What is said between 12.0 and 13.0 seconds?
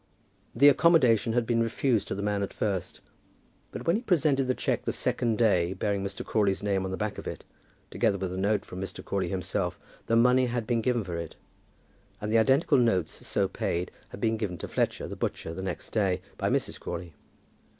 and the identical